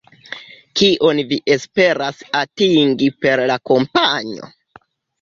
Kion 0.79 1.21
vi 1.33 1.39
esperas 1.57 2.25
atingi 2.41 3.13
per 3.27 3.47
la 3.55 3.63
kampanjo? 3.73 4.55